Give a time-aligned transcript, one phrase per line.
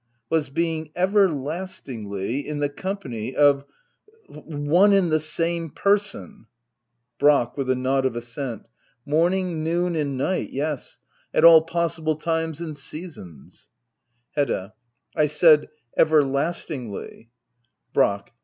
[0.31, 3.65] ^was being everlastingly m the company of—
[4.29, 6.47] one and the same person
[7.19, 7.55] Brack.
[7.55, 8.65] [With a nod oj assent.']
[9.05, 10.97] Morning, noon, and night, yes—
[11.35, 13.69] at all possible times and seasons.
[14.31, 14.73] Hedda.
[15.15, 15.69] I said"
[16.03, 17.29] everlastingly."
[17.93, 18.33] Brack.